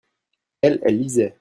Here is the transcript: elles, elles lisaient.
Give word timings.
elles, 0.63 0.79
elles 0.83 0.97
lisaient. 0.97 1.29